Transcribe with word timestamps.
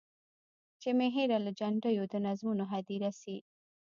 چي 0.81 0.89
مي 0.97 1.07
هېره 1.15 1.37
له 1.45 1.51
جنډیو 1.59 2.03
د 2.09 2.15
نظمونو 2.25 2.63
هدیره 2.73 3.11
سي. 3.21 3.37